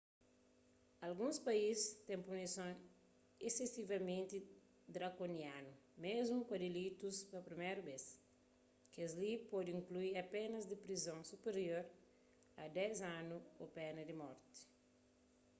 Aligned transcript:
alguns 1.07 1.37
país 1.47 1.79
têm 2.07 2.19
punisons 2.27 2.77
isesivamenti 3.49 4.37
drakonianu 4.95 5.71
mésmu 6.05 6.39
pa 6.49 6.55
dilitus 6.65 7.15
pa 7.31 7.37
priméru 7.47 7.81
bês 7.89 8.05
kes-li 8.93 9.31
pode 9.51 9.69
inklui 9.79 10.09
penas 10.35 10.65
di 10.67 10.75
prizon 10.85 11.19
supirior 11.31 11.83
a 12.63 12.63
10 12.77 12.97
anu 13.19 13.35
ô 13.61 13.63
pena 13.79 14.01
di 14.05 14.13
morti 14.21 14.57